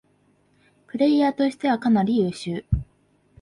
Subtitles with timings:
[0.87, 2.65] プレイヤーとしてはかなり優秀